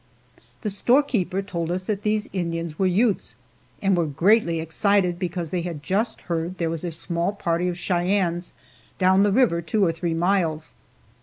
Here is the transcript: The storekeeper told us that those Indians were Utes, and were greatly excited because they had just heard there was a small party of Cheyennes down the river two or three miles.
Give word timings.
The 0.61 0.71
storekeeper 0.71 1.43
told 1.43 1.69
us 1.69 1.85
that 1.85 2.01
those 2.01 2.27
Indians 2.33 2.79
were 2.79 2.87
Utes, 2.87 3.35
and 3.83 3.95
were 3.95 4.07
greatly 4.07 4.59
excited 4.59 5.19
because 5.19 5.51
they 5.51 5.61
had 5.61 5.83
just 5.83 6.21
heard 6.21 6.57
there 6.57 6.71
was 6.71 6.83
a 6.83 6.89
small 6.91 7.33
party 7.33 7.67
of 7.67 7.77
Cheyennes 7.77 8.53
down 8.97 9.21
the 9.21 9.31
river 9.31 9.61
two 9.61 9.85
or 9.85 9.91
three 9.91 10.15
miles. 10.15 10.73